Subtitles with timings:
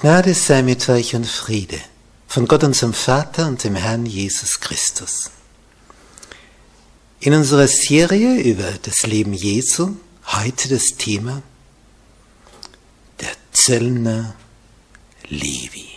[0.00, 1.78] Gnade sei mit euch und Friede
[2.26, 5.30] von Gott unserem Vater und dem Herrn Jesus Christus.
[7.20, 11.42] In unserer Serie über das Leben Jesu heute das Thema
[13.20, 14.36] der Zöllner
[15.28, 15.90] Levi.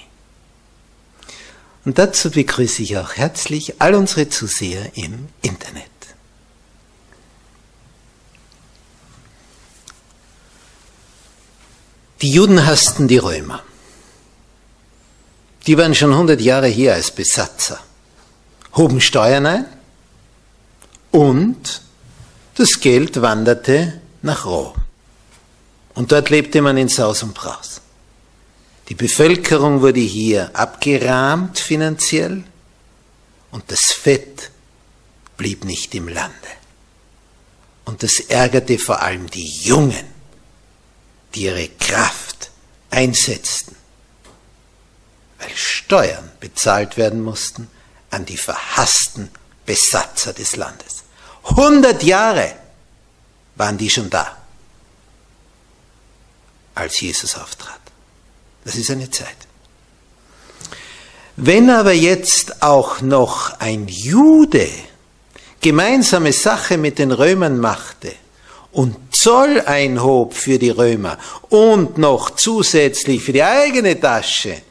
[1.86, 5.86] Und dazu begrüße ich auch herzlich all unsere Zuseher im Internet.
[12.22, 13.64] Die Juden hassten die Römer.
[15.66, 17.80] Die waren schon 100 Jahre hier als Besatzer,
[18.76, 19.66] hoben Steuern ein
[21.12, 21.82] und
[22.56, 24.74] das Geld wanderte nach Rom.
[25.96, 27.82] Und dort lebte man in Saus und Braus.
[28.90, 32.44] Die Bevölkerung wurde hier abgerahmt finanziell
[33.52, 34.52] und das Fett
[35.38, 36.34] blieb nicht im Lande.
[37.86, 40.06] Und das ärgerte vor allem die Jungen,
[41.34, 42.52] die ihre Kraft
[42.90, 43.83] einsetzten
[45.44, 47.68] weil Steuern bezahlt werden mussten
[48.10, 49.30] an die verhassten
[49.66, 51.04] Besatzer des Landes.
[51.44, 52.54] 100 Jahre
[53.56, 54.38] waren die schon da,
[56.76, 57.80] als Jesus auftrat.
[58.64, 59.36] Das ist eine Zeit.
[61.36, 64.70] Wenn aber jetzt auch noch ein Jude
[65.60, 68.14] gemeinsame Sache mit den Römern machte
[68.72, 71.18] und Zoll einhob für die Römer
[71.50, 74.62] und noch zusätzlich für die eigene Tasche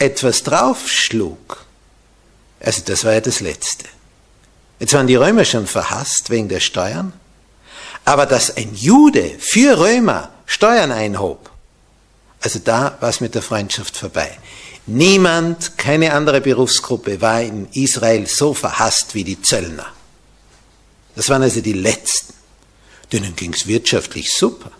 [0.00, 1.64] etwas draufschlug,
[2.58, 3.84] also das war ja das Letzte.
[4.80, 7.12] Jetzt waren die Römer schon verhasst wegen der Steuern,
[8.04, 11.50] aber dass ein Jude für Römer Steuern einhob,
[12.40, 14.38] also da war es mit der Freundschaft vorbei.
[14.86, 19.86] Niemand, keine andere Berufsgruppe war in Israel so verhasst wie die Zöllner.
[21.14, 22.32] Das waren also die Letzten.
[23.12, 24.70] Denen ging es wirtschaftlich super.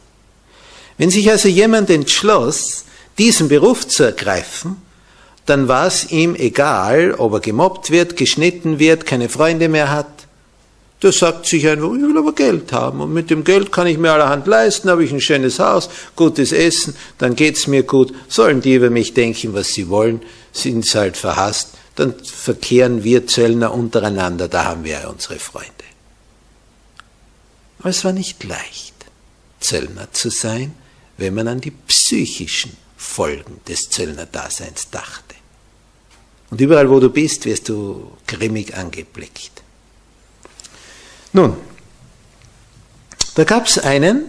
[0.97, 2.85] Wenn sich also jemand entschloss,
[3.19, 4.81] diesen Beruf zu ergreifen,
[5.51, 10.07] dann war es ihm egal, ob er gemobbt wird, geschnitten wird, keine Freunde mehr hat.
[11.03, 13.99] Der sagt sich einfach, ich will aber Geld haben und mit dem Geld kann ich
[13.99, 18.15] mir allerhand leisten, habe ich ein schönes Haus, gutes Essen, dann geht's mir gut.
[18.29, 20.23] Sollen die über mich denken, was sie wollen,
[20.53, 25.73] sind sie halt verhasst, dann verkehren wir Zöllner untereinander, da haben wir ja unsere Freunde.
[27.81, 28.95] Aber es war nicht leicht,
[29.59, 30.75] Zöllner zu sein,
[31.17, 35.30] wenn man an die psychischen Folgen des Zöllnerdaseins dachte.
[36.51, 39.63] Und überall, wo du bist, wirst du grimmig angeblickt.
[41.33, 41.57] Nun,
[43.35, 44.25] da gab es einen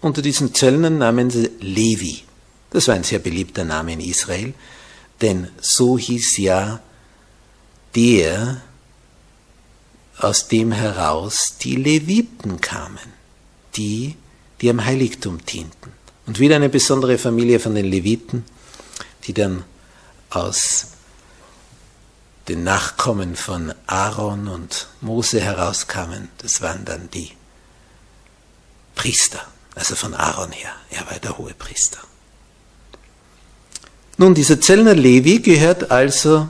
[0.00, 2.22] unter diesen Zöllnern namens Levi.
[2.70, 4.54] Das war ein sehr beliebter Name in Israel,
[5.20, 6.80] denn so hieß ja
[7.94, 8.62] der,
[10.18, 13.12] aus dem heraus die Leviten kamen,
[13.76, 14.16] die,
[14.60, 15.92] die am Heiligtum dienten.
[16.26, 18.44] Und wieder eine besondere Familie von den Leviten,
[19.24, 19.64] die dann
[20.30, 20.93] aus
[22.48, 27.32] den Nachkommen von Aaron und Mose herauskamen, das waren dann die
[28.94, 30.72] Priester, also von Aaron her.
[30.90, 31.98] Er war der hohe Priester.
[34.16, 36.48] Nun, dieser Zellner Levi gehört also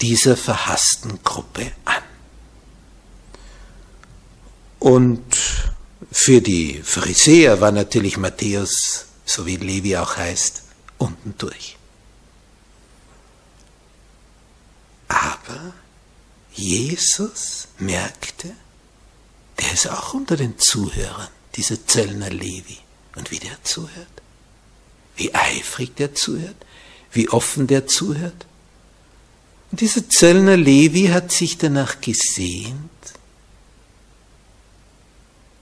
[0.00, 2.02] dieser verhassten Gruppe an.
[4.78, 5.36] Und
[6.10, 10.62] für die Pharisäer war natürlich Matthäus so wie Levi auch heißt,
[10.98, 11.76] unten durch.
[15.10, 15.74] Aber
[16.52, 18.54] Jesus merkte,
[19.58, 22.78] der ist auch unter den Zuhörern, dieser Zöllner Levi.
[23.16, 24.22] Und wie der zuhört,
[25.16, 26.54] wie eifrig der zuhört,
[27.10, 28.46] wie offen der zuhört.
[29.72, 32.78] Und dieser Zöllner Levi hat sich danach gesehnt,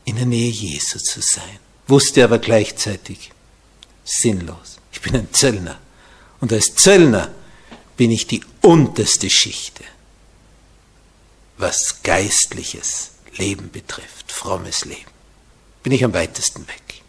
[0.04, 3.32] in der Nähe Jesu zu sein, wusste aber gleichzeitig,
[4.04, 5.78] sinnlos, ich bin ein Zöllner.
[6.40, 7.34] Und als Zöllner
[7.98, 9.82] bin ich die unterste Schichte,
[11.58, 15.10] was geistliches Leben betrifft, frommes Leben.
[15.82, 17.02] Bin ich am weitesten weg.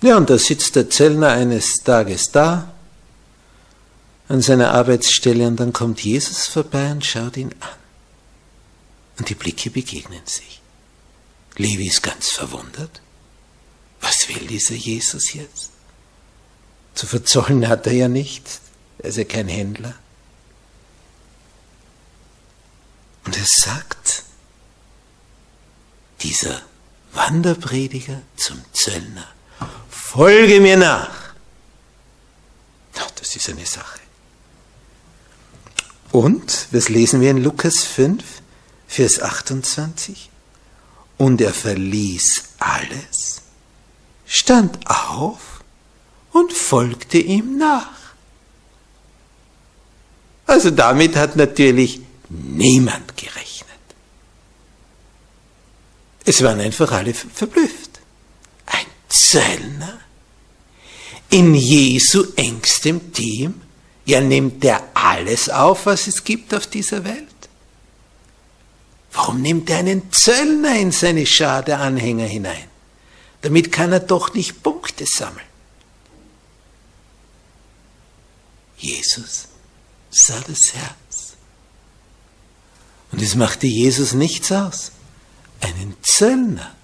[0.00, 2.72] Ja, und da sitzt der Zellner eines Tages da,
[4.28, 7.68] an seiner Arbeitsstelle, und dann kommt Jesus vorbei und schaut ihn an.
[9.18, 10.62] Und die Blicke begegnen sich.
[11.56, 13.02] Levi ist ganz verwundert.
[14.00, 15.72] Was will dieser Jesus jetzt?
[16.98, 18.60] Zu verzollen hat er ja nichts.
[18.98, 19.94] Er ist ja kein Händler.
[23.24, 24.24] Und er sagt,
[26.22, 26.60] dieser
[27.12, 29.28] Wanderprediger zum Zöllner,
[29.88, 31.34] folge mir nach.
[33.14, 34.00] das ist eine Sache.
[36.10, 38.24] Und, was lesen wir in Lukas 5,
[38.88, 40.30] Vers 28?
[41.16, 43.42] Und er verließ alles,
[44.26, 45.57] stand auf
[46.38, 47.98] und folgte ihm nach.
[50.46, 53.68] Also damit hat natürlich niemand gerechnet.
[56.24, 58.00] Es waren einfach alle verblüfft.
[58.66, 59.98] Ein Zöllner
[61.30, 63.60] in Jesu engstem Team,
[64.06, 67.26] ja nimmt der alles auf, was es gibt auf dieser Welt?
[69.12, 72.68] Warum nimmt er einen Zöllner in seine Schar der Anhänger hinein?
[73.42, 75.47] Damit kann er doch nicht Punkte sammeln.
[78.78, 79.48] Jesus
[80.10, 81.34] sah das Herz.
[83.12, 84.92] Und es machte Jesus nichts aus,
[85.60, 86.74] einen Zöllner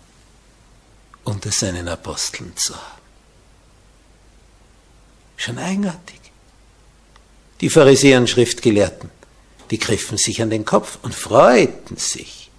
[1.25, 3.03] unter seinen Aposteln zu haben.
[5.37, 6.21] Schon eigenartig.
[7.61, 9.11] Die Pharisäer und Schriftgelehrten,
[9.71, 12.51] die griffen sich an den Kopf und freuten sich,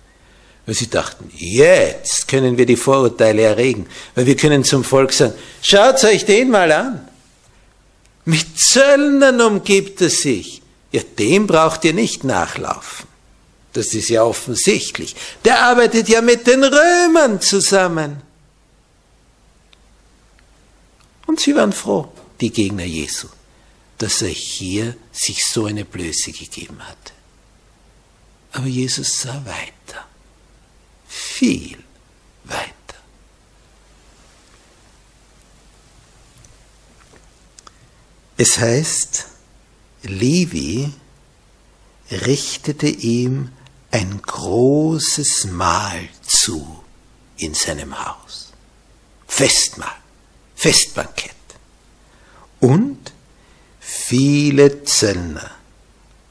[0.66, 5.34] weil sie dachten, jetzt können wir die Vorurteile erregen, weil wir können zum Volk sagen,
[5.62, 7.08] schaut euch den mal an.
[8.25, 10.62] Mit Zöllnern umgibt er sich.
[10.92, 13.07] Ja, dem braucht ihr nicht nachlaufen.
[13.74, 15.16] Das ist ja offensichtlich.
[15.44, 18.22] Der arbeitet ja mit den Römern zusammen.
[21.27, 23.27] Und sie waren froh, die Gegner Jesu,
[23.98, 27.13] dass er hier sich so eine Blöße gegeben hatte.
[28.54, 30.06] Aber Jesus sah weiter,
[31.07, 31.78] viel
[32.45, 32.75] weiter.
[38.38, 39.26] Es heißt,
[40.04, 40.92] Levi
[42.12, 43.50] richtete ihm
[43.92, 46.83] ein großes Mahl zu
[47.38, 48.52] in seinem Haus.
[49.28, 49.95] Festmahl,
[50.56, 51.31] Festbankett.
[52.59, 53.14] Und
[53.80, 55.52] viele Zöllner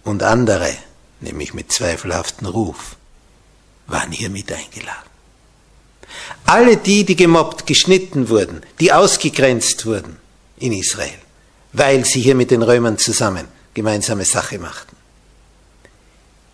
[0.04, 0.76] und andere,
[1.20, 2.96] nämlich mit zweifelhaftem Ruf,
[3.86, 5.10] waren hier mit eingeladen.
[6.46, 10.18] Alle die, die gemobbt, geschnitten wurden, die ausgegrenzt wurden
[10.58, 11.18] in Israel,
[11.74, 14.96] weil sie hier mit den Römern zusammen gemeinsame Sache machten,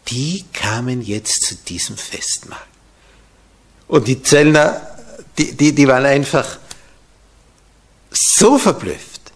[0.08, 2.58] die kamen jetzt zu diesem Festmahl.
[3.86, 4.80] Und die Zöllner,
[5.38, 6.58] die, die, die waren einfach
[8.10, 9.32] so verblüfft,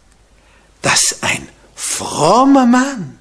[0.81, 3.19] dass ein frommer Mann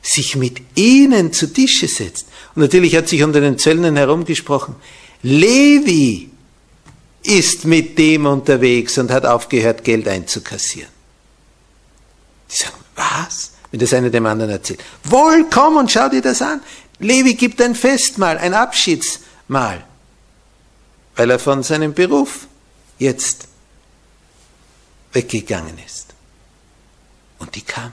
[0.00, 2.26] sich mit ihnen zu Tische setzt.
[2.54, 4.76] Und natürlich hat sich unter den Zöllnern herumgesprochen,
[5.22, 6.30] Levi
[7.22, 10.93] ist mit dem unterwegs und hat aufgehört, Geld einzukassieren.
[12.54, 13.52] Die sagen, was?
[13.70, 14.82] Wenn das einer dem anderen erzählt.
[15.04, 16.60] Wohl, komm und schau dir das an.
[17.00, 19.84] Levi gibt ein Festmahl, ein Abschiedsmahl,
[21.16, 22.46] weil er von seinem Beruf
[22.98, 23.48] jetzt
[25.12, 26.14] weggegangen ist.
[27.38, 27.92] Und die kamen.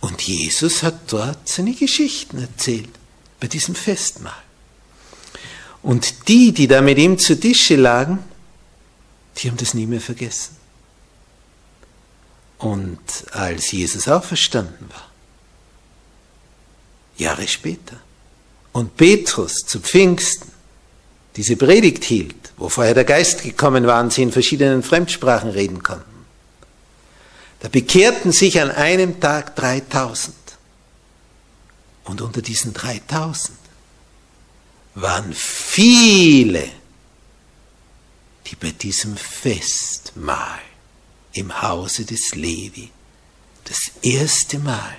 [0.00, 2.90] Und Jesus hat dort seine Geschichten erzählt,
[3.40, 4.42] bei diesem Festmahl.
[5.82, 8.20] Und die, die da mit ihm zu Tische lagen,
[9.36, 10.56] die haben das nie mehr vergessen.
[12.62, 13.00] Und
[13.32, 15.10] als Jesus auferstanden war,
[17.16, 18.00] Jahre später,
[18.70, 20.50] und Petrus zu Pfingsten
[21.34, 25.82] diese Predigt hielt, wo vorher der Geist gekommen war und sie in verschiedenen Fremdsprachen reden
[25.82, 26.24] konnten,
[27.58, 30.36] da bekehrten sich an einem Tag 3000.
[32.04, 33.58] Und unter diesen 3000
[34.94, 36.68] waren viele
[38.46, 40.60] die bei diesem Festmahl
[41.32, 42.90] im Hause des Levi
[43.64, 44.96] das erste Mal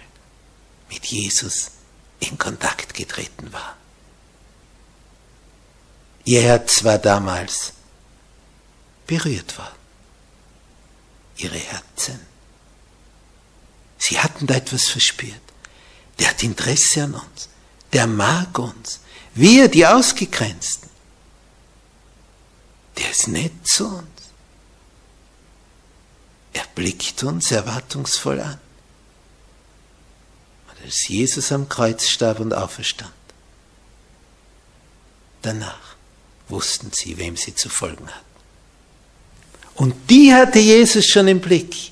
[0.90, 1.72] mit Jesus
[2.20, 3.78] in Kontakt getreten war.
[6.26, 7.74] Ihr Herz war damals
[9.06, 9.76] berührt worden.
[11.38, 12.20] Ihre Herzen.
[13.98, 15.42] Sie hatten da etwas verspürt.
[16.20, 17.50] Der hat Interesse an uns.
[17.92, 19.00] Der mag uns.
[19.34, 20.90] Wir, die Ausgegrenzten.
[22.98, 24.13] Der ist nett zu uns.
[26.54, 28.60] Er blickt uns erwartungsvoll an.
[30.70, 33.12] Und als Jesus am Kreuz starb und auferstand,
[35.42, 35.96] danach
[36.50, 38.34] wussten sie, wem sie zu folgen hatten.
[39.76, 41.92] Und die hatte Jesus schon im Blick,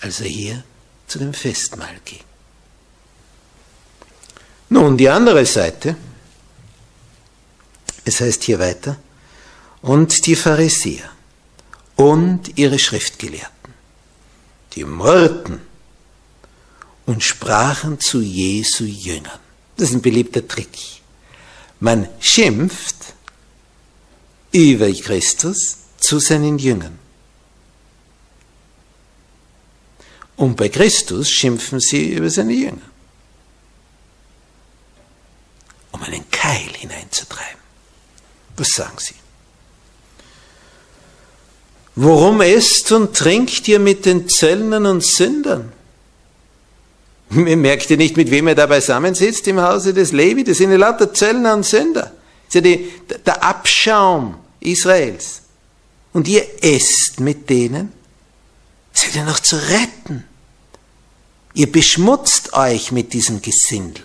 [0.00, 0.64] als er hier
[1.08, 2.20] zu dem Festmahl ging.
[4.68, 5.96] Nun, die andere Seite,
[8.04, 8.96] es heißt hier weiter,
[9.82, 11.10] und die Pharisäer
[11.96, 13.55] und ihre Schriftgelehrten,
[14.76, 15.60] die murrten
[17.06, 19.40] und sprachen zu Jesu Jüngern.
[19.76, 20.78] Das ist ein beliebter Trick.
[21.80, 23.14] Man schimpft
[24.52, 26.98] über Christus zu seinen Jüngern.
[30.36, 32.90] Und bei Christus schimpfen sie über seine Jünger,
[35.92, 37.60] um einen Keil hineinzutreiben.
[38.56, 39.14] Was sagen sie?
[41.96, 45.72] Worum esst und trinkt ihr mit den Zöllnern und Sündern?
[47.30, 50.44] Merkt ihr nicht, mit wem er da beisammensitzt im Hause des Levi?
[50.44, 52.02] Das sind ja lauter Zöllner und Sünder.
[52.02, 52.92] Das ist ja die,
[53.24, 55.40] der Abschaum Israels.
[56.12, 57.92] Und ihr esst mit denen?
[58.92, 60.24] Seid ihr noch zu retten?
[61.54, 64.04] Ihr beschmutzt euch mit diesem Gesindel.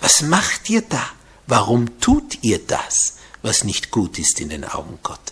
[0.00, 1.04] Was macht ihr da?
[1.46, 5.31] Warum tut ihr das, was nicht gut ist in den Augen Gottes?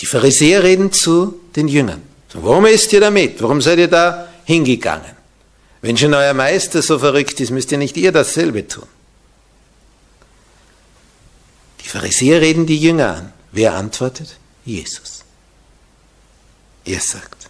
[0.00, 2.02] Die Pharisäer reden zu den Jüngern.
[2.34, 3.42] Warum isst ihr damit?
[3.42, 5.16] Warum seid ihr da hingegangen?
[5.80, 8.86] Wenn schon euer Meister so verrückt ist, müsst ihr nicht ihr dasselbe tun.
[11.80, 13.32] Die Pharisäer reden die Jünger an.
[13.52, 14.36] Wer antwortet?
[14.64, 15.24] Jesus.
[16.84, 17.48] Er sagt,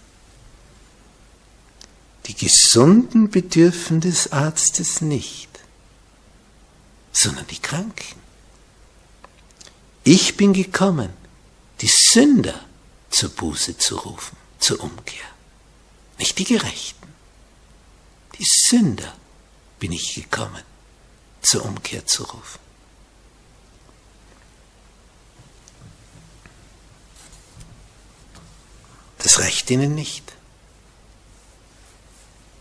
[2.27, 5.49] die Gesunden bedürfen des Arztes nicht,
[7.13, 8.21] sondern die Kranken.
[10.05, 11.11] Ich bin gekommen,
[11.81, 12.65] die Sünder
[13.11, 15.25] zur Buße zu rufen, zur Umkehr.
[16.19, 17.09] Nicht die Gerechten.
[18.39, 19.15] Die Sünder
[19.79, 20.63] bin ich gekommen,
[21.43, 22.61] zur Umkehr zu rufen.
[29.19, 30.33] Das reicht ihnen nicht.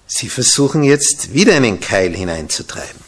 [0.07, 3.01] Sie versuchen jetzt wieder einen Keil hineinzutreiben.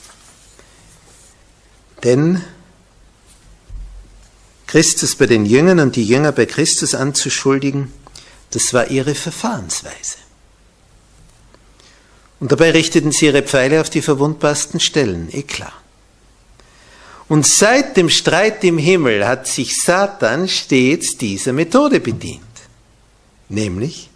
[2.04, 2.44] Denn
[4.70, 7.92] Christus bei den Jüngern und die Jünger bei Christus anzuschuldigen,
[8.52, 10.18] das war ihre Verfahrensweise.
[12.40, 15.74] Und dabei richteten sie ihre Pfeile auf die verwundbarsten Stellen, eh klar.
[17.28, 22.44] Und seit dem Streit im Himmel hat sich Satan stets dieser Methode bedient,
[23.50, 24.12] nämlich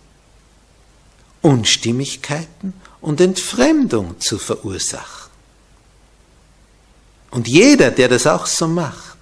[1.41, 5.31] Unstimmigkeiten und Entfremdung zu verursachen.
[7.31, 9.12] Und jeder, der das auch so macht,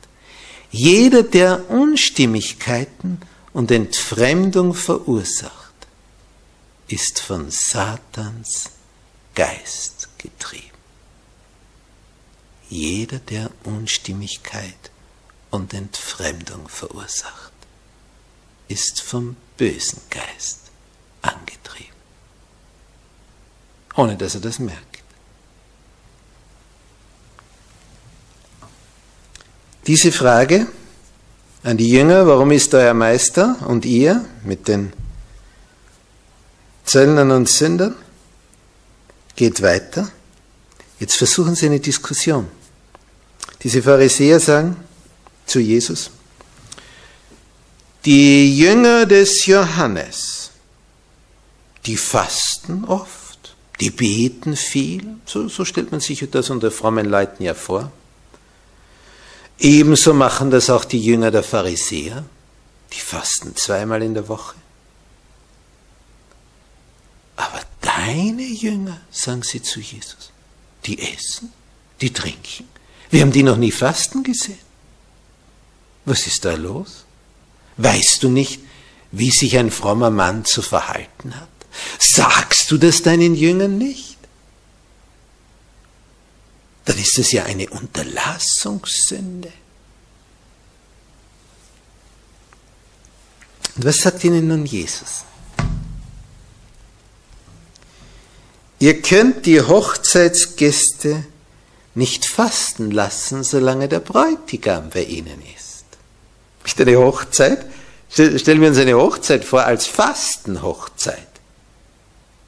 [0.72, 3.20] jeder, der Unstimmigkeiten
[3.51, 5.74] und Entfremdung verursacht,
[6.88, 8.72] ist von Satans
[9.36, 10.68] Geist getrieben.
[12.70, 14.92] Jeder, der Unstimmigkeit
[15.50, 17.51] und Entfremdung verursacht,
[18.70, 20.72] ist vom bösen Geist
[21.22, 21.96] angetrieben,
[23.96, 24.90] ohne dass er das merkt.
[29.91, 30.67] Diese Frage
[31.63, 34.93] an die Jünger, warum ist euer Meister und ihr mit den
[36.86, 37.95] Zöllnern und Sündern,
[39.36, 40.10] geht weiter.
[40.98, 42.48] Jetzt versuchen sie eine Diskussion.
[43.63, 44.77] Diese Pharisäer sagen
[45.45, 46.10] zu Jesus,
[48.05, 50.51] die Jünger des Johannes,
[51.86, 57.43] die fasten oft, die beten viel, so, so stellt man sich das unter frommen Leuten
[57.43, 57.91] ja vor.
[59.62, 62.25] Ebenso machen das auch die Jünger der Pharisäer,
[62.91, 64.56] die fasten zweimal in der Woche.
[67.36, 70.32] Aber deine Jünger, sagen sie zu Jesus,
[70.86, 71.53] die essen,
[72.01, 72.68] die trinken.
[73.12, 74.58] Wir haben die noch nie fasten gesehen.
[76.06, 77.06] Was ist da los?
[77.77, 78.62] Weißt du nicht,
[79.12, 81.50] wie sich ein frommer Mann zu verhalten hat?
[82.00, 84.11] Sagst du das deinen Jüngern nicht?
[86.85, 89.51] Dann ist es ja eine Unterlassungssünde.
[93.75, 95.23] Und was sagt ihnen nun Jesus?
[98.79, 101.25] Ihr könnt die Hochzeitsgäste
[101.93, 105.85] nicht fasten lassen, solange der Bräutigam bei ihnen ist.
[106.63, 107.65] Nicht eine Hochzeit?
[108.09, 111.27] Stellen wir uns eine Hochzeit vor als Fastenhochzeit.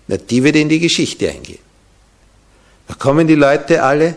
[0.08, 1.63] Na, die wird in die Geschichte eingehen.
[2.94, 4.16] Da kommen die Leute alle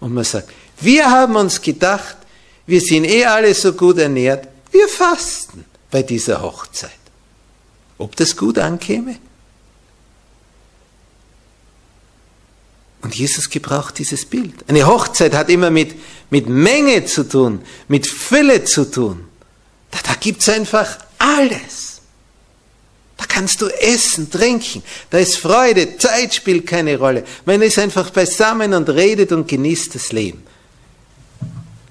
[0.00, 2.16] und man sagt, wir haben uns gedacht,
[2.66, 6.90] wir sind eh alle so gut ernährt, wir fasten bei dieser Hochzeit.
[7.98, 9.16] Ob das gut ankäme?
[13.02, 14.68] Und Jesus gebraucht dieses Bild.
[14.68, 15.94] Eine Hochzeit hat immer mit,
[16.28, 19.28] mit Menge zu tun, mit Fülle zu tun.
[19.92, 21.85] Da, da es einfach alles.
[23.36, 27.22] Kannst du essen, trinken, da ist Freude, Zeit spielt keine Rolle.
[27.44, 30.42] Man ist einfach beisammen und redet und genießt das Leben.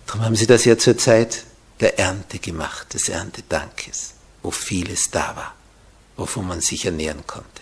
[0.08, 1.44] Darum haben sie das ja zur Zeit
[1.82, 5.54] der Ernte gemacht, des Erntedankes, wo vieles da war,
[6.18, 7.62] wovon man sich ernähren konnte.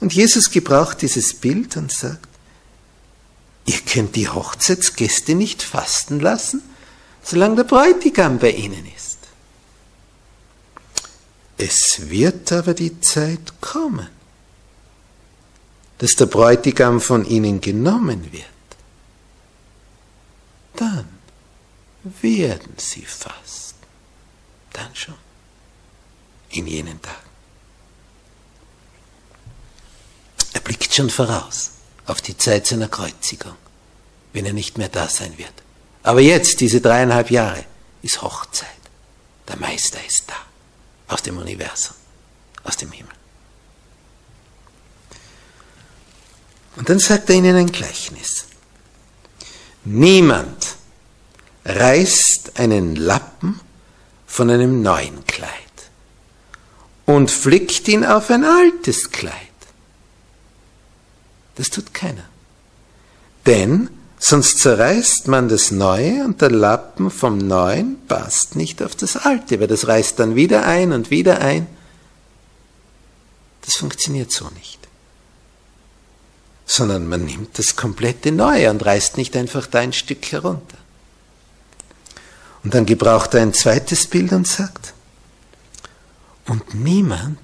[0.00, 2.26] Und Jesus gebraucht dieses Bild und sagt,
[3.66, 6.62] ihr könnt die Hochzeitsgäste nicht fasten lassen,
[7.22, 9.15] solange der Bräutigam bei ihnen ist.
[11.58, 14.08] Es wird aber die Zeit kommen,
[15.98, 18.44] dass der Bräutigam von ihnen genommen wird.
[20.76, 21.08] Dann
[22.20, 23.76] werden sie fasten.
[24.72, 25.14] Dann schon.
[26.50, 27.16] In jenen Tagen.
[30.52, 31.72] Er blickt schon voraus
[32.06, 33.56] auf die Zeit seiner Kreuzigung,
[34.32, 35.52] wenn er nicht mehr da sein wird.
[36.02, 37.64] Aber jetzt, diese dreieinhalb Jahre,
[38.02, 38.68] ist Hochzeit.
[39.48, 40.34] Der Meister ist da,
[41.08, 41.94] aus dem Universum,
[42.64, 43.12] aus dem Himmel.
[46.76, 48.44] Und dann sagt er ihnen ein Gleichnis.
[49.84, 50.76] Niemand
[51.64, 53.60] reißt einen Lappen
[54.26, 55.50] von einem neuen Kleid
[57.06, 59.32] und flickt ihn auf ein altes Kleid.
[61.54, 62.24] Das tut keiner.
[63.46, 69.16] Denn sonst zerreißt man das Neue und der Lappen vom Neuen passt nicht auf das
[69.16, 71.66] Alte, weil das reißt dann wieder ein und wieder ein.
[73.64, 74.78] Das funktioniert so nicht.
[76.64, 80.78] Sondern man nimmt das komplette Neue und reißt nicht einfach da ein Stück herunter.
[82.64, 84.92] Und dann gebraucht er ein zweites Bild und sagt,
[86.46, 87.38] und niemand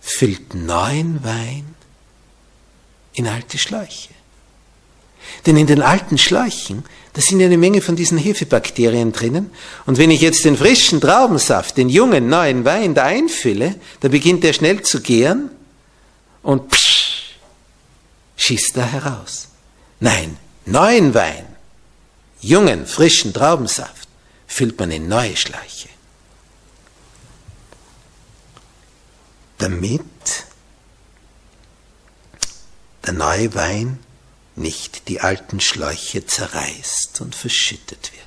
[0.00, 1.74] füllt neuen Wein
[3.12, 4.14] in alte Schläuche.
[5.46, 9.50] Denn in den alten Schläuchen, da sind ja eine Menge von diesen Hefebakterien drinnen.
[9.86, 14.44] Und wenn ich jetzt den frischen Traubensaft, den jungen, neuen Wein da einfülle, da beginnt
[14.44, 15.50] er schnell zu gären
[16.42, 17.36] und psch,
[18.36, 19.48] schießt da heraus.
[20.00, 21.44] Nein, neuen Wein,
[22.40, 24.08] jungen, frischen Traubensaft
[24.46, 25.88] füllt man in neue Schläuche.
[29.58, 30.02] Damit
[33.06, 33.98] der neue Wein
[34.56, 38.22] nicht die alten Schläuche zerreißt und verschüttet wird.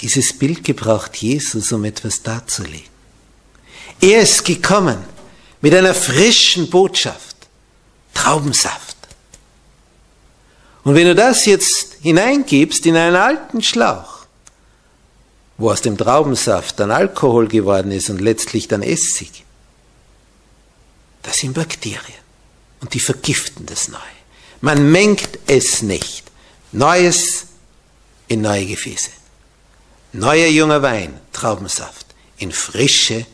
[0.00, 2.90] Dieses Bild gebraucht Jesus, um etwas darzulegen.
[4.00, 4.98] Er ist gekommen
[5.60, 7.36] mit einer frischen Botschaft,
[8.12, 8.96] Traubensaft.
[10.82, 14.26] Und wenn du das jetzt hineingibst in einen alten Schlauch,
[15.56, 19.44] wo aus dem Traubensaft dann Alkohol geworden ist und letztlich dann Essig,
[21.22, 22.21] das sind Bakterien
[22.82, 24.00] und die vergiften das Neue.
[24.60, 26.30] Man mengt es nicht.
[26.72, 27.46] Neues
[28.28, 29.10] in neue Gefäße.
[30.12, 33.24] Neuer junger Wein, Traubensaft, in frische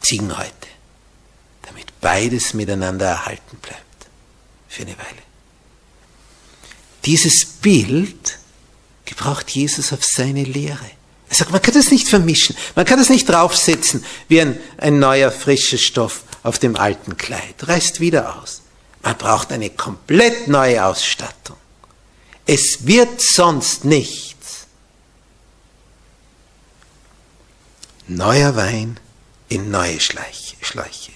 [0.00, 0.68] Ziegenhäute,
[1.62, 4.06] damit beides miteinander erhalten bleibt
[4.68, 5.22] für eine Weile.
[7.04, 8.38] Dieses Bild
[9.04, 10.90] gebraucht Jesus auf seine Lehre.
[11.28, 15.00] Er sagt, man kann das nicht vermischen, man kann das nicht draufsetzen wie ein, ein
[15.00, 17.54] neuer, frischer Stoff auf dem alten Kleid.
[17.66, 18.62] Reißt wieder aus.
[19.06, 21.56] Man braucht eine komplett neue Ausstattung.
[22.44, 24.66] Es wird sonst nichts.
[28.08, 28.98] Neuer Wein
[29.48, 31.12] in neue Schläuche.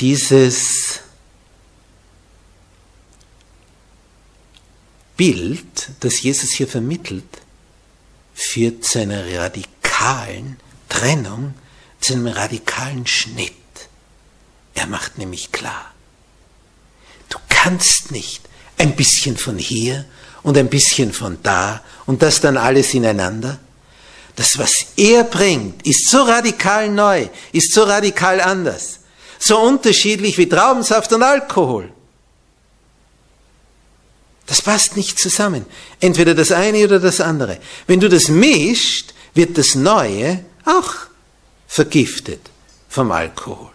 [0.00, 0.98] Dieses
[5.16, 7.22] Bild, das Jesus hier vermittelt,
[8.34, 11.54] führt zu einer radikalen Trennung,
[12.04, 13.52] zu einem radikalen Schnitt.
[14.74, 15.92] Er macht nämlich klar,
[17.30, 18.42] du kannst nicht
[18.76, 20.04] ein bisschen von hier
[20.42, 23.58] und ein bisschen von da und das dann alles ineinander.
[24.36, 29.00] Das, was er bringt, ist so radikal neu, ist so radikal anders,
[29.38, 31.90] so unterschiedlich wie Traubensaft und Alkohol.
[34.46, 35.64] Das passt nicht zusammen.
[36.00, 37.58] Entweder das eine oder das andere.
[37.86, 41.13] Wenn du das mischt, wird das Neue auch
[41.74, 42.50] vergiftet
[42.88, 43.72] vom Alkohol.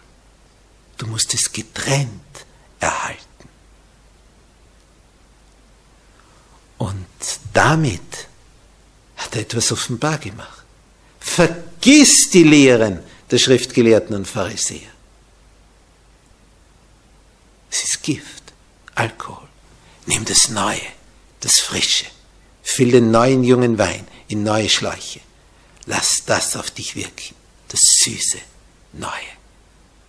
[0.96, 2.46] Du musst es getrennt
[2.80, 3.48] erhalten.
[6.78, 7.06] Und
[7.52, 8.28] damit
[9.16, 10.64] hat er etwas offenbar gemacht.
[11.20, 14.92] Vergiss die Lehren der Schriftgelehrten und Pharisäer.
[17.70, 18.44] Es ist Gift,
[18.94, 19.46] Alkohol.
[20.06, 20.90] Nimm das Neue,
[21.40, 22.06] das Frische.
[22.62, 25.20] Füll den neuen jungen Wein in neue Schläuche.
[25.84, 27.34] Lass das auf dich wirken,
[27.70, 28.38] das Süße,
[28.92, 29.10] Neue,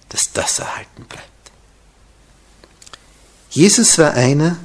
[0.10, 1.30] dass das erhalten bleibt.
[3.52, 4.58] Jesus war einer,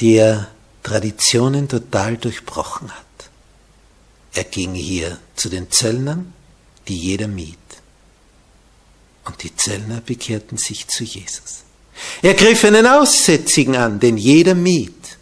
[0.00, 0.48] der
[0.82, 3.04] Traditionen total durchbrochen hat.
[4.32, 6.32] Er ging hier zu den Zöllnern,
[6.88, 7.58] die jeder mied.
[9.24, 11.64] Und die Zöllner bekehrten sich zu Jesus.
[12.22, 15.18] Er griff einen Aussätzigen an, den jeder mied.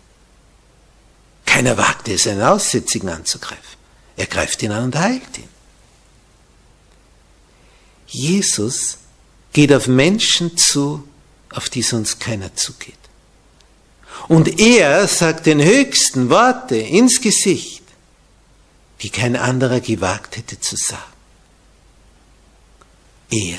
[1.44, 3.79] Keiner wagte es, einen Aussätzigen anzugreifen.
[4.16, 5.48] Er greift ihn an und heilt ihn.
[8.06, 8.98] Jesus
[9.52, 11.06] geht auf Menschen zu,
[11.52, 12.94] auf die sonst keiner zugeht.
[14.28, 17.82] Und er sagt den höchsten Worte ins Gesicht,
[19.00, 21.02] die kein anderer gewagt hätte zu sagen.
[23.30, 23.58] Er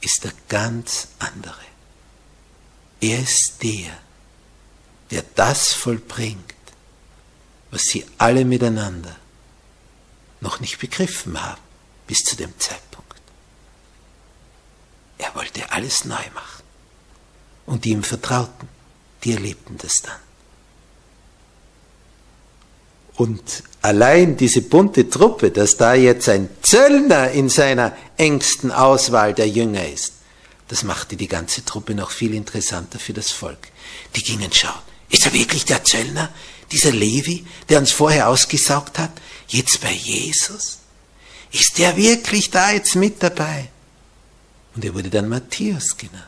[0.00, 1.54] ist der ganz andere.
[3.00, 3.98] Er ist der,
[5.10, 6.44] der das vollbringt,
[7.70, 9.16] was sie alle miteinander
[10.40, 11.60] noch nicht begriffen haben
[12.06, 13.20] bis zu dem Zeitpunkt.
[15.18, 16.64] Er wollte alles neu machen.
[17.66, 18.68] Und die ihm vertrauten,
[19.22, 20.18] die erlebten das dann.
[23.16, 29.48] Und allein diese bunte Truppe, dass da jetzt ein Zöllner in seiner engsten Auswahl der
[29.48, 30.14] Jünger ist,
[30.68, 33.68] das machte die ganze Truppe noch viel interessanter für das Volk.
[34.16, 34.80] Die gingen schauen.
[35.10, 36.30] Ist er wirklich der Zöllner?
[36.72, 39.10] Dieser Levi, der uns vorher ausgesaugt hat?
[39.50, 40.78] Jetzt bei Jesus?
[41.52, 43.68] Ist der wirklich da jetzt mit dabei?
[44.74, 46.24] Und er wurde dann Matthäus genannt.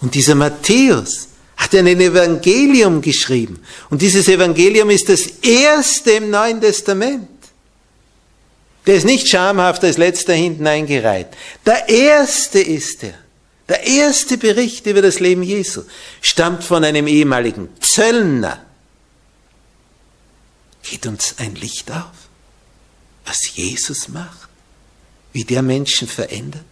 [0.00, 3.62] Und dieser Matthäus hat ein Evangelium geschrieben.
[3.88, 7.28] Und dieses Evangelium ist das erste im Neuen Testament.
[8.86, 11.28] Der ist nicht schamhaft als letzter hinten eingereiht.
[11.64, 13.14] Der erste ist er.
[13.68, 15.82] Der erste Bericht über das Leben Jesu
[16.20, 18.66] stammt von einem ehemaligen Zöllner.
[20.82, 22.28] Geht uns ein Licht auf,
[23.24, 24.48] was Jesus macht,
[25.32, 26.64] wie der Menschen verändert?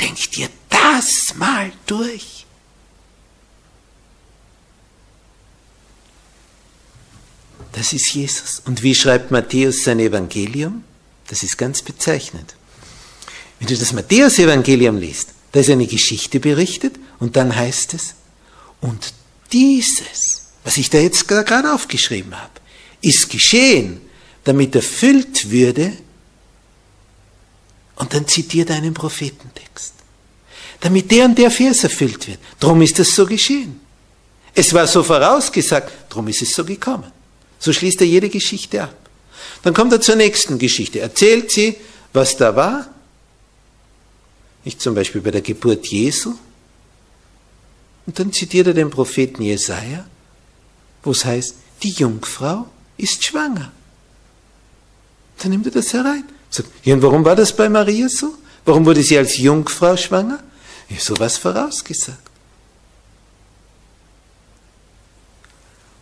[0.00, 2.46] Denk dir das mal durch.
[7.72, 8.62] Das ist Jesus.
[8.64, 10.84] Und wie schreibt Matthäus sein Evangelium?
[11.26, 12.54] Das ist ganz bezeichnend.
[13.58, 18.14] Wenn du das Matthäus-Evangelium liest, da ist eine Geschichte berichtet und dann heißt es,
[18.80, 19.14] und
[19.52, 22.50] dieses, was ich da jetzt gerade aufgeschrieben habe,
[23.04, 24.00] ist geschehen,
[24.44, 25.92] damit erfüllt würde,
[27.96, 29.94] und dann zitiert er einen Prophetentext,
[30.80, 32.40] damit der und der Vers erfüllt wird.
[32.58, 33.80] Drum ist es so geschehen.
[34.52, 37.10] Es war so vorausgesagt, drum ist es so gekommen.
[37.58, 38.96] So schließt er jede Geschichte ab.
[39.62, 41.76] Dann kommt er zur nächsten Geschichte, erzählt sie,
[42.12, 42.88] was da war,
[44.64, 46.34] nicht zum Beispiel bei der Geburt Jesu.
[48.06, 50.06] Und dann zitiert er den Propheten Jesaja,
[51.02, 53.72] wo es heißt, die Jungfrau ist schwanger.
[55.38, 56.24] Dann nimmt er das herein.
[56.50, 58.34] Sagt, ja, und warum war das bei Maria so?
[58.64, 60.42] Warum wurde sie als Jungfrau schwanger?
[60.88, 62.18] Ja, so was vorausgesagt.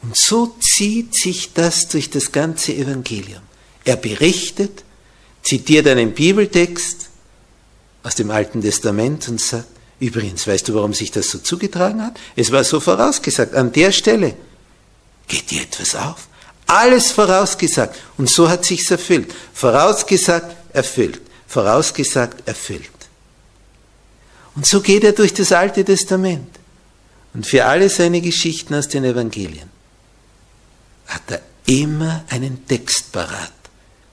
[0.03, 3.43] Und so zieht sich das durch das ganze Evangelium.
[3.85, 4.85] Er berichtet,
[5.43, 7.09] zitiert einen Bibeltext,
[8.03, 9.67] aus dem Alten Testament und sagt,
[10.01, 12.19] übrigens, weißt du, warum sich das so zugetragen hat?
[12.35, 14.35] Es war so vorausgesagt, an der Stelle
[15.29, 16.29] geht dir etwas auf.
[16.73, 17.99] Alles vorausgesagt.
[18.17, 19.35] Und so hat sich's erfüllt.
[19.53, 21.21] Vorausgesagt, erfüllt.
[21.47, 22.89] Vorausgesagt, erfüllt.
[24.55, 26.49] Und so geht er durch das Alte Testament.
[27.35, 29.69] Und für alle seine Geschichten aus den Evangelien
[31.09, 33.53] hat er immer einen Text parat,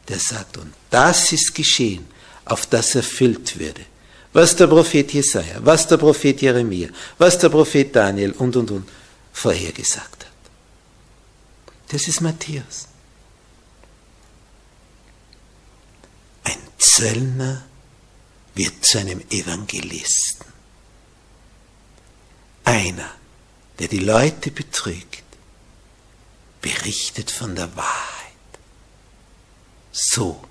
[0.10, 2.08] der sagt, und das ist geschehen
[2.43, 3.86] auf das erfüllt würde.
[4.34, 8.89] Was der Prophet Jesaja, was der Prophet Jeremia, was der Prophet Daniel und und und
[9.32, 10.28] vorhergesagt hat.
[11.89, 12.88] Das ist Matthäus.
[16.43, 17.65] Ein Zöllner
[18.56, 20.45] wird zu einem Evangelisten.
[22.63, 23.12] Einer,
[23.80, 25.23] der die Leute betrügt,
[26.62, 28.06] berichtet berichtet von der Wahrheit.
[29.91, 30.43] So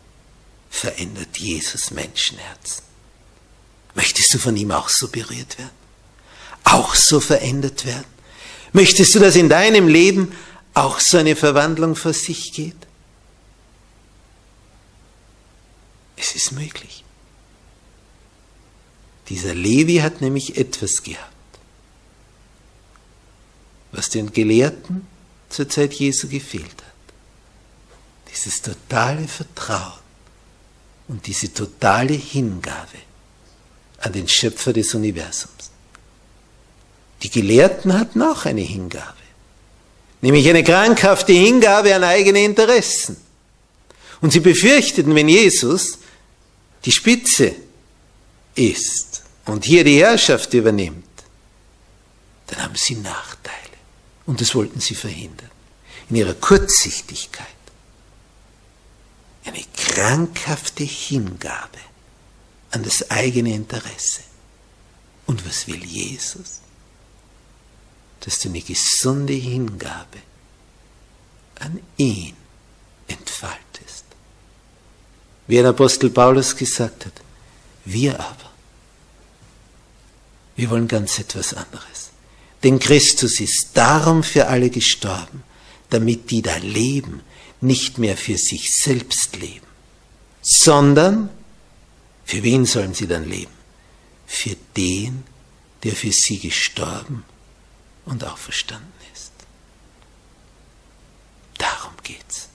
[0.71, 2.83] verändert Jesus Menschenherzen.
[3.95, 5.71] Möchtest du von ihm auch so berührt werden?
[6.65, 8.07] Auch so verändert werden?
[8.73, 10.37] Möchtest du, dass in deinem Leben
[10.79, 12.77] auch so eine Verwandlung vor sich geht?
[16.17, 17.05] Es ist möglich.
[19.29, 21.33] Dieser Levi hat nämlich etwas gehabt,
[23.93, 25.07] was den Gelehrten
[25.49, 26.95] zur Zeit Jesu gefehlt hat.
[28.31, 30.01] Dieses totale Vertrauen
[31.09, 32.99] und diese totale Hingabe
[34.01, 35.71] an den Schöpfer des Universums.
[37.23, 39.18] Die Gelehrten hatten auch eine Hingabe,
[40.21, 43.17] nämlich eine krankhafte Hingabe an eigene Interessen.
[44.21, 45.99] Und sie befürchteten, wenn Jesus
[46.85, 47.55] die Spitze
[48.55, 51.05] ist und hier die Herrschaft übernimmt,
[52.49, 53.55] dann haben sie Nachteile.
[54.27, 55.51] Und das wollten sie verhindern.
[56.11, 57.47] In ihrer Kurzsichtigkeit.
[59.45, 61.79] Eine krankhafte Hingabe
[62.71, 64.21] an das eigene Interesse.
[65.27, 66.61] Und was will Jesus?
[68.21, 70.19] Dass du eine gesunde Hingabe
[71.61, 72.35] an ihn
[73.07, 74.05] entfaltest.
[75.47, 77.13] Wie ein Apostel Paulus gesagt hat,
[77.85, 78.51] wir aber,
[80.57, 82.11] wir wollen ganz etwas anderes.
[82.63, 85.43] Denn Christus ist darum für alle gestorben,
[85.91, 87.23] damit die da leben,
[87.61, 89.67] nicht mehr für sich selbst leben,
[90.43, 91.31] sondern
[92.25, 93.53] für wen sollen sie dann leben?
[94.27, 95.25] Für den,
[95.83, 97.25] der für sie gestorben
[98.09, 99.33] und auferstanden ist.
[101.59, 102.49] Darum geht's.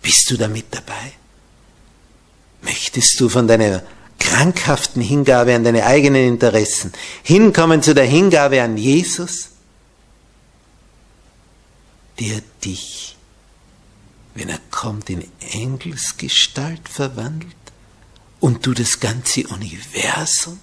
[0.00, 1.12] Bist du damit dabei?
[2.62, 3.82] Möchtest du von deiner
[4.18, 9.50] krankhaften Hingabe an deine eigenen Interessen hinkommen zu der Hingabe an Jesus,
[12.20, 13.16] der dich,
[14.34, 17.56] wenn er kommt, in Engelsgestalt verwandelt?
[18.42, 20.58] und du das ganze Universum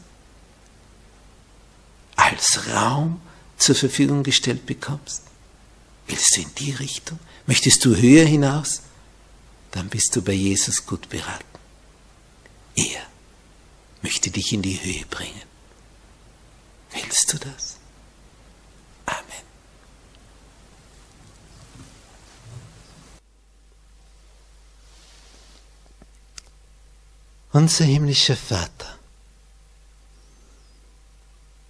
[2.18, 3.22] als Raum
[3.60, 5.24] zur Verfügung gestellt bekommst?
[6.08, 7.20] Willst du in die Richtung?
[7.46, 8.82] Möchtest du höher hinaus?
[9.72, 11.46] Dann bist du bei Jesus gut beraten.
[12.76, 13.02] Er
[14.02, 15.44] möchte dich in die Höhe bringen.
[16.92, 17.78] Willst du das?
[19.06, 19.50] Amen.
[27.52, 28.99] Unser himmlischer Vater,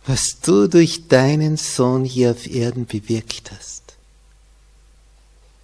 [0.10, 3.84] was du durch deinen Sohn hier auf Erden bewirkt hast,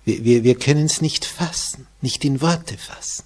[0.05, 3.23] wir, wir, wir können es nicht fassen, nicht in Worte fassen.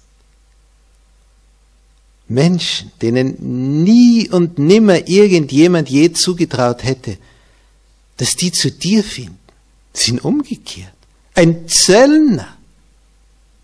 [2.26, 7.18] Menschen, denen nie und nimmer irgendjemand je zugetraut hätte,
[8.16, 9.38] dass die zu dir finden,
[9.92, 10.94] sind umgekehrt.
[11.34, 12.56] Ein Zöllner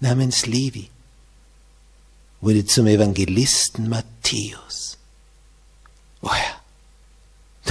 [0.00, 0.90] namens Levi
[2.42, 4.98] wurde zum Evangelisten Matthäus.
[6.20, 6.55] Oh ja,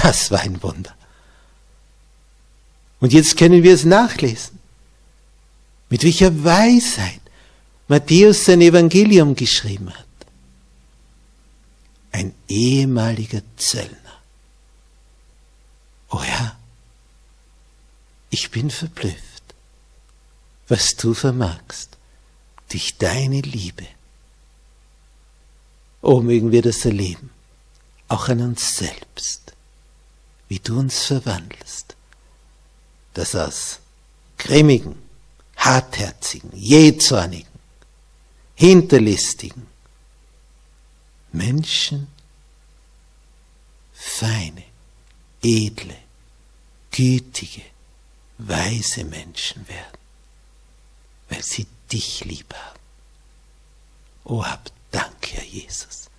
[0.06, 0.96] das war ein Wunder.
[3.00, 4.60] Und jetzt können wir es nachlesen,
[5.90, 7.22] mit welcher Weisheit
[7.88, 10.06] Matthäus sein Evangelium geschrieben hat.
[12.12, 14.16] Ein ehemaliger Zöllner.
[16.10, 16.56] Oh ja,
[18.30, 19.44] ich bin verblüfft,
[20.68, 21.98] was du vermagst
[22.70, 23.86] durch deine Liebe
[26.08, 27.32] Oh, mögen wir das erleben,
[28.10, 29.45] auch an uns selbst,
[30.48, 31.96] wie du uns verwandelst,
[33.14, 33.80] dass aus
[34.38, 35.02] grimmigen,
[35.58, 37.52] hartherzigen, jähzornigen,
[38.56, 39.68] hinterlistigen
[41.32, 42.08] Menschen
[43.94, 44.64] feine,
[45.42, 45.98] edle,
[46.92, 47.64] gütige,
[48.38, 49.98] weise Menschen werden,
[51.30, 52.80] weil sie dich lieb haben.
[54.26, 56.10] O habt Dank, Herr Jesus,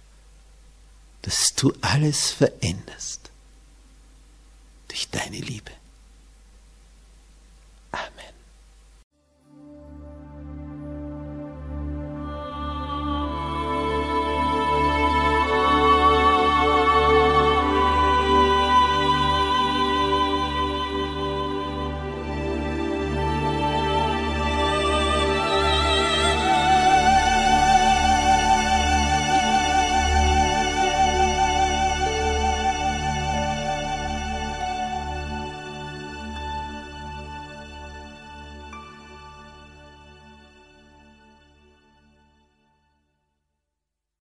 [1.23, 3.31] dass du alles veränderst
[4.97, 5.73] durch deine Liebe.
[7.93, 8.26] Amen.